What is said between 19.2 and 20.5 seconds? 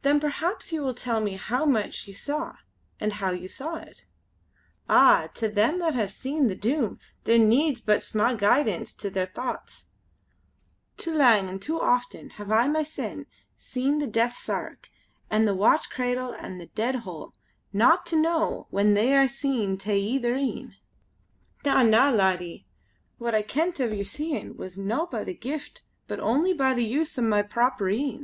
seen tae ither